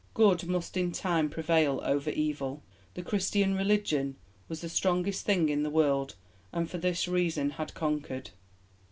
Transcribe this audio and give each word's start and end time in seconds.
Good 0.15 0.47
must 0.47 0.77
in 0.77 0.91
time 0.93 1.29
prevail 1.29 1.79
over 1.83 2.09
Evil; 2.09 2.63
the 2.95 3.03
Christian 3.03 3.53
religion 3.55 4.15
was 4.47 4.61
the 4.61 4.67
strongest 4.67 5.27
thing 5.27 5.47
in 5.49 5.61
the 5.61 5.69
world, 5.69 6.15
and 6.51 6.67
for 6.67 6.79
this 6.79 7.07
reason 7.07 7.51
had 7.51 7.75
conquered. 7.75 8.31